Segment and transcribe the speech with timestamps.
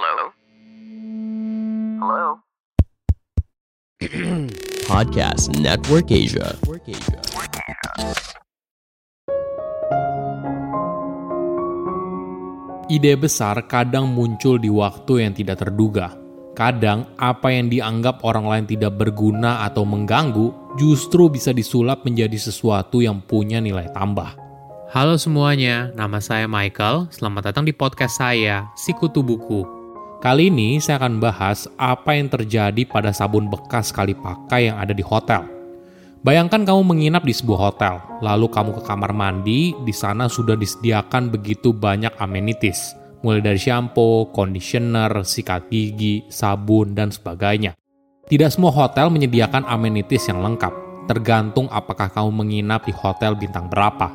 [0.00, 0.32] Hello?
[2.00, 2.28] Hello?
[4.88, 6.56] Podcast Network Asia.
[12.88, 16.16] Ide besar kadang muncul di waktu yang tidak terduga.
[16.56, 23.04] Kadang, apa yang dianggap orang lain tidak berguna atau mengganggu justru bisa disulap menjadi sesuatu
[23.04, 24.32] yang punya nilai tambah.
[24.96, 27.12] Halo semuanya, nama saya Michael.
[27.12, 29.79] Selamat datang di podcast saya, Sikutu Buku.
[30.20, 34.92] Kali ini saya akan bahas apa yang terjadi pada sabun bekas sekali pakai yang ada
[34.92, 35.48] di hotel.
[36.20, 41.32] Bayangkan kamu menginap di sebuah hotel, lalu kamu ke kamar mandi, di sana sudah disediakan
[41.32, 42.92] begitu banyak amenities,
[43.24, 47.72] mulai dari shampoo, conditioner, sikat gigi, sabun, dan sebagainya.
[48.28, 54.12] Tidak semua hotel menyediakan amenities yang lengkap, tergantung apakah kamu menginap di hotel bintang berapa.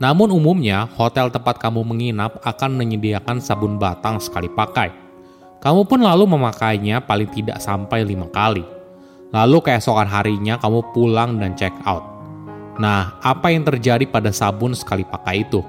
[0.00, 5.01] Namun umumnya, hotel tempat kamu menginap akan menyediakan sabun batang sekali pakai.
[5.62, 8.66] Kamu pun lalu memakainya paling tidak sampai lima kali.
[9.30, 12.02] Lalu keesokan harinya kamu pulang dan check out.
[12.82, 15.62] Nah, apa yang terjadi pada sabun sekali pakai itu?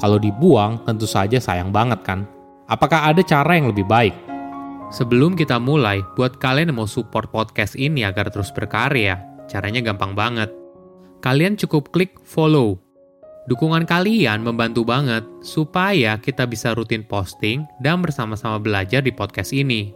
[0.00, 2.24] Kalau dibuang, tentu saja sayang banget kan?
[2.64, 4.16] Apakah ada cara yang lebih baik?
[4.88, 9.20] Sebelum kita mulai, buat kalian yang mau support podcast ini agar terus berkarya,
[9.52, 10.48] caranya gampang banget.
[11.20, 12.85] Kalian cukup klik follow.
[13.46, 19.94] Dukungan kalian membantu banget supaya kita bisa rutin posting dan bersama-sama belajar di podcast ini.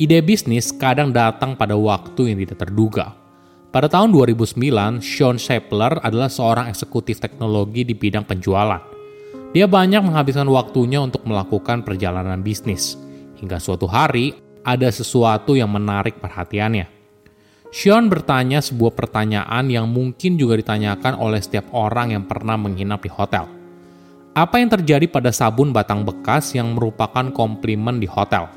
[0.00, 3.12] Ide bisnis kadang datang pada waktu yang tidak terduga.
[3.68, 8.80] Pada tahun 2009, Sean Shepler adalah seorang eksekutif teknologi di bidang penjualan.
[9.52, 12.96] Dia banyak menghabiskan waktunya untuk melakukan perjalanan bisnis.
[13.36, 16.84] Hingga suatu hari, ada sesuatu yang menarik perhatiannya.
[17.72, 23.08] Sean bertanya sebuah pertanyaan yang mungkin juga ditanyakan oleh setiap orang yang pernah menginap di
[23.08, 23.48] hotel.
[24.36, 28.48] Apa yang terjadi pada sabun batang bekas yang merupakan komplimen di hotel?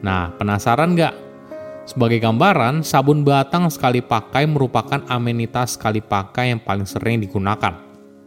[0.00, 1.14] Nah, penasaran nggak?
[1.86, 7.76] Sebagai gambaran, sabun batang sekali pakai merupakan amenitas sekali pakai yang paling sering digunakan.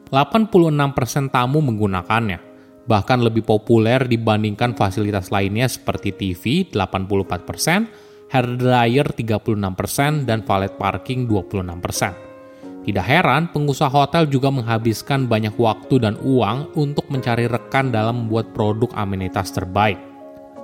[0.10, 2.55] 86% tamu menggunakannya,
[2.86, 11.26] bahkan lebih populer dibandingkan fasilitas lainnya seperti TV 84%, hair dryer 36%, dan valet parking
[11.30, 12.86] 26%.
[12.86, 18.54] Tidak heran, pengusaha hotel juga menghabiskan banyak waktu dan uang untuk mencari rekan dalam membuat
[18.54, 19.98] produk amenitas terbaik.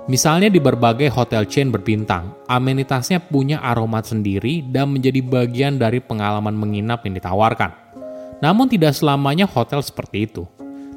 [0.06, 6.54] Misalnya di berbagai hotel chain berbintang, amenitasnya punya aroma sendiri dan menjadi bagian dari pengalaman
[6.54, 7.70] menginap yang ditawarkan.
[8.42, 10.42] Namun tidak selamanya hotel seperti itu.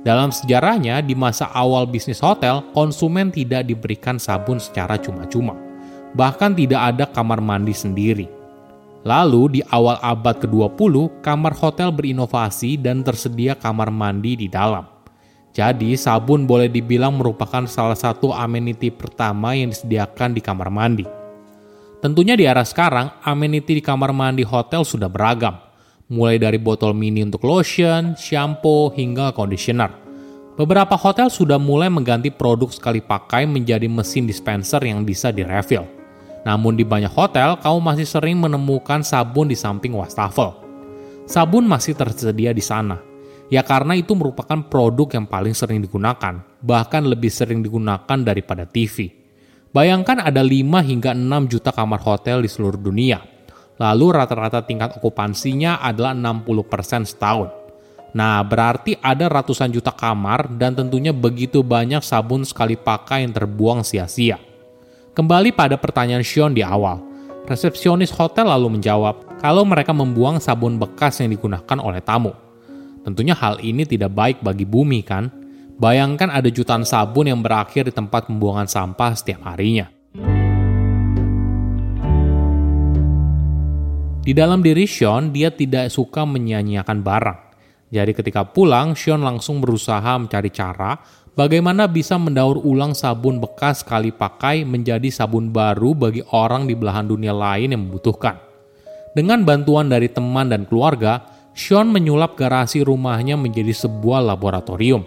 [0.06, 5.58] Dalam sejarahnya, di masa awal bisnis hotel, konsumen tidak diberikan sabun secara cuma-cuma.
[6.14, 8.30] Bahkan tidak ada kamar mandi sendiri.
[9.02, 14.86] Lalu di awal abad ke-20, kamar hotel berinovasi dan tersedia kamar mandi di dalam.
[15.58, 21.06] Jadi, sabun boleh dibilang merupakan salah satu amenity pertama yang disediakan di kamar mandi.
[21.98, 25.65] Tentunya di era sekarang, amenity di kamar mandi hotel sudah beragam,
[26.12, 29.90] mulai dari botol mini untuk lotion, shampoo, hingga conditioner.
[30.56, 35.84] Beberapa hotel sudah mulai mengganti produk sekali pakai menjadi mesin dispenser yang bisa direfill.
[36.48, 40.56] Namun di banyak hotel, kamu masih sering menemukan sabun di samping wastafel.
[41.26, 43.02] Sabun masih tersedia di sana,
[43.46, 49.14] Ya karena itu merupakan produk yang paling sering digunakan, bahkan lebih sering digunakan daripada TV.
[49.70, 53.22] Bayangkan ada 5 hingga 6 juta kamar hotel di seluruh dunia.
[53.76, 57.52] Lalu rata-rata tingkat okupansinya adalah 60% setahun.
[58.16, 63.84] Nah, berarti ada ratusan juta kamar dan tentunya begitu banyak sabun sekali pakai yang terbuang
[63.84, 64.40] sia-sia.
[65.12, 67.04] Kembali pada pertanyaan Sean di awal,
[67.44, 72.32] resepsionis hotel lalu menjawab kalau mereka membuang sabun bekas yang digunakan oleh tamu.
[73.04, 75.28] Tentunya hal ini tidak baik bagi bumi kan?
[75.76, 79.95] Bayangkan ada jutaan sabun yang berakhir di tempat pembuangan sampah setiap harinya.
[84.26, 87.40] Di dalam diri Sean, dia tidak suka menyanyiakan barang.
[87.94, 90.98] Jadi ketika pulang, Sean langsung berusaha mencari cara
[91.38, 97.06] bagaimana bisa mendaur ulang sabun bekas sekali pakai menjadi sabun baru bagi orang di belahan
[97.06, 98.42] dunia lain yang membutuhkan.
[99.14, 101.22] Dengan bantuan dari teman dan keluarga,
[101.54, 105.06] Sean menyulap garasi rumahnya menjadi sebuah laboratorium.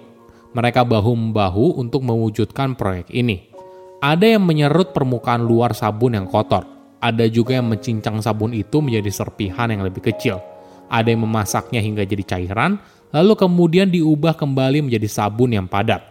[0.55, 3.51] Mereka bahu-membahu untuk mewujudkan proyek ini.
[3.99, 6.78] Ada yang menyerut permukaan luar sabun yang kotor.
[6.99, 10.43] Ada juga yang mencincang sabun itu menjadi serpihan yang lebih kecil.
[10.91, 12.83] Ada yang memasaknya hingga jadi cairan,
[13.15, 16.03] lalu kemudian diubah kembali menjadi sabun yang padat.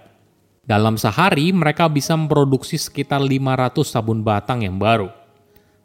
[0.68, 5.08] Dalam sehari, mereka bisa memproduksi sekitar 500 sabun batang yang baru.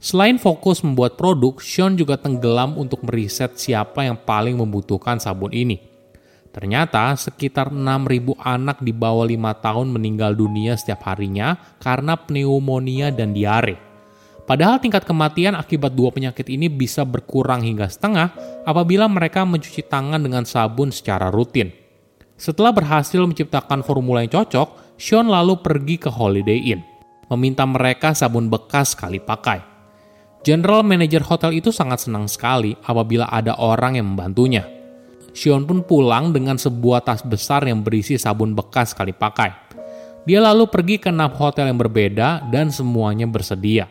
[0.03, 5.79] Selain fokus membuat produk, Sean juga tenggelam untuk meriset siapa yang paling membutuhkan sabun ini.
[6.51, 13.31] Ternyata sekitar 6.000 anak di bawah 5 tahun meninggal dunia setiap harinya karena pneumonia dan
[13.31, 13.92] diare.
[14.53, 18.37] Padahal tingkat kematian akibat dua penyakit ini bisa berkurang hingga setengah
[18.69, 21.73] apabila mereka mencuci tangan dengan sabun secara rutin.
[22.37, 26.85] Setelah berhasil menciptakan formula yang cocok, Sean lalu pergi ke Holiday Inn,
[27.33, 29.65] meminta mereka sabun bekas sekali pakai.
[30.45, 34.69] General Manager hotel itu sangat senang sekali apabila ada orang yang membantunya.
[35.33, 39.49] Xion pun pulang dengan sebuah tas besar yang berisi sabun bekas sekali pakai.
[40.29, 43.89] Dia lalu pergi ke enam hotel yang berbeda dan semuanya bersedia.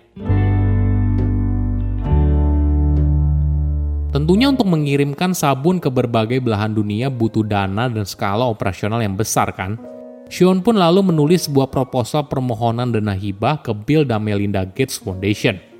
[4.11, 9.55] Tentunya untuk mengirimkan sabun ke berbagai belahan dunia butuh dana dan skala operasional yang besar
[9.55, 9.79] kan?
[10.27, 15.59] Xion pun lalu menulis sebuah proposal permohonan dana hibah ke Bill dan Melinda Gates Foundation–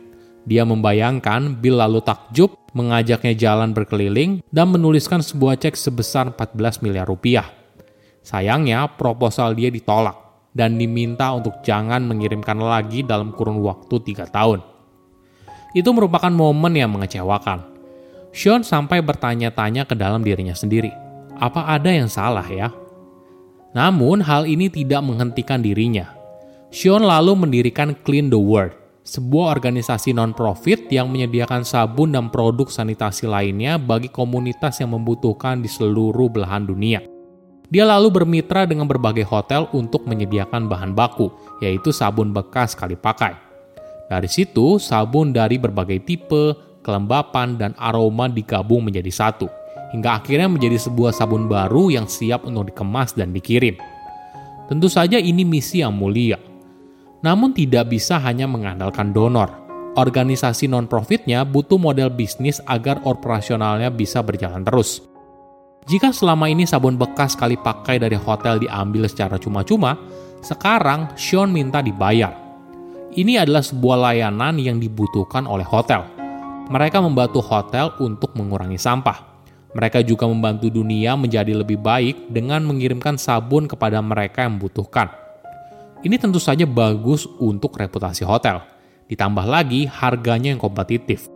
[0.42, 7.06] dia membayangkan Bill lalu takjub, mengajaknya jalan berkeliling, dan menuliskan sebuah cek sebesar 14 miliar
[7.06, 7.46] rupiah.
[8.26, 10.18] Sayangnya, proposal dia ditolak
[10.54, 14.66] dan diminta untuk jangan mengirimkan lagi dalam kurun waktu tiga tahun.
[15.78, 17.71] Itu merupakan momen yang mengecewakan.
[18.32, 20.92] Sean sampai bertanya-tanya ke dalam dirinya sendiri,
[21.36, 22.72] apa ada yang salah ya?
[23.76, 26.16] Namun hal ini tidak menghentikan dirinya.
[26.72, 28.72] Sean lalu mendirikan Clean the World,
[29.04, 35.68] sebuah organisasi non-profit yang menyediakan sabun dan produk sanitasi lainnya bagi komunitas yang membutuhkan di
[35.68, 37.04] seluruh belahan dunia.
[37.72, 43.36] Dia lalu bermitra dengan berbagai hotel untuk menyediakan bahan baku, yaitu sabun bekas sekali pakai.
[44.12, 49.48] Dari situ, sabun dari berbagai tipe, kelembapan, dan aroma digabung menjadi satu,
[49.96, 53.78] hingga akhirnya menjadi sebuah sabun baru yang siap untuk dikemas dan dikirim.
[54.68, 56.42] Tentu saja ini misi yang mulia,
[57.22, 59.62] namun tidak bisa hanya mengandalkan donor.
[59.92, 65.04] Organisasi non-profitnya butuh model bisnis agar operasionalnya bisa berjalan terus.
[65.84, 70.00] Jika selama ini sabun bekas sekali pakai dari hotel diambil secara cuma-cuma,
[70.40, 72.32] sekarang Sean minta dibayar.
[73.12, 76.21] Ini adalah sebuah layanan yang dibutuhkan oleh hotel.
[76.72, 79.28] Mereka membantu hotel untuk mengurangi sampah.
[79.76, 85.12] Mereka juga membantu dunia menjadi lebih baik dengan mengirimkan sabun kepada mereka yang membutuhkan.
[86.00, 88.64] Ini tentu saja bagus untuk reputasi hotel.
[89.12, 91.28] Ditambah lagi harganya yang kompetitif.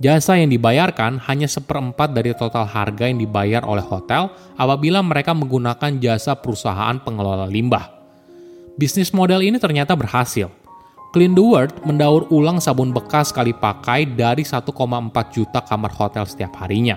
[0.00, 6.00] Jasa yang dibayarkan hanya seperempat dari total harga yang dibayar oleh hotel apabila mereka menggunakan
[6.00, 7.92] jasa perusahaan pengelola limbah.
[8.80, 10.48] Bisnis model ini ternyata berhasil.
[11.12, 14.72] Clean the World mendaur ulang sabun bekas sekali pakai dari 1,4
[15.28, 16.96] juta kamar hotel setiap harinya.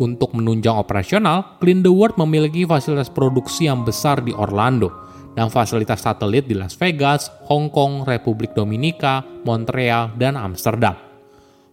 [0.00, 4.88] Untuk menunjang operasional, Clean the World memiliki fasilitas produksi yang besar di Orlando,
[5.36, 10.96] dan fasilitas satelit di Las Vegas, Hong Kong, Republik Dominika, Montreal, dan Amsterdam.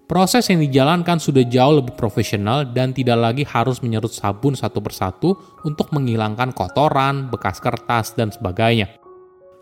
[0.04, 5.32] Proses yang dijalankan sudah jauh lebih profesional dan tidak lagi harus menyerut sabun satu persatu
[5.64, 9.03] untuk menghilangkan kotoran, bekas kertas, dan sebagainya.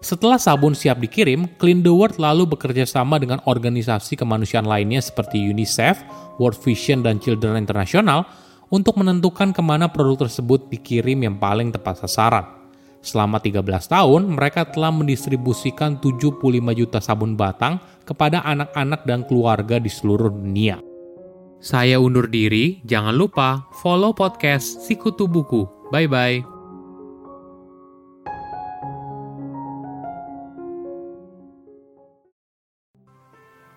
[0.02, 5.38] Setelah sabun siap dikirim, Clean the World lalu bekerja sama dengan organisasi kemanusiaan lainnya seperti
[5.38, 6.02] UNICEF,
[6.42, 8.26] World Vision, dan Children International
[8.74, 12.50] untuk menentukan ke mana produk tersebut dikirim yang paling tepat sasaran.
[13.02, 16.38] Selama 13 tahun, mereka telah mendistribusikan 75
[16.74, 20.82] juta sabun batang kepada anak-anak dan keluarga di seluruh dunia.
[21.62, 25.70] Saya undur diri, jangan lupa follow podcast Sikutu Buku.
[25.94, 26.61] Bye-bye.